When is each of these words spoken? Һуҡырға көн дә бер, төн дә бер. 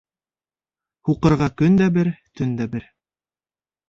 Һуҡырға 1.09 1.49
көн 1.63 1.77
дә 1.81 1.89
бер, 1.97 2.09
төн 2.39 2.57
дә 2.63 2.67
бер. 2.73 2.87